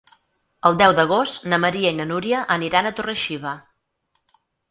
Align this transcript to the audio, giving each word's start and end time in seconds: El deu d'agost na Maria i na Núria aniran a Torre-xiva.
El 0.69 0.77
deu 0.79 0.93
d'agost 0.99 1.43
na 1.53 1.59
Maria 1.65 1.91
i 1.95 1.99
na 1.99 2.07
Núria 2.13 2.41
aniran 2.57 2.89
a 2.89 2.95
Torre-xiva. 3.01 3.55